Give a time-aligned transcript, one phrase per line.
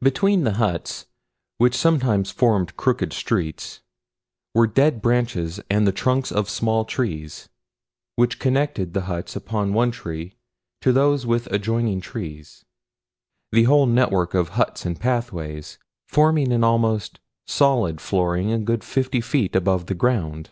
[0.00, 1.06] Between the huts,
[1.58, 3.80] which sometimes formed crooked streets,
[4.54, 7.48] were dead branches and the trunks of small trees
[8.14, 10.36] which connected the huts upon one tree
[10.82, 12.64] to those within adjoining trees;
[13.50, 17.18] the whole network of huts and pathways forming an almost
[17.48, 20.50] solid flooring a good fifty feet above the ground.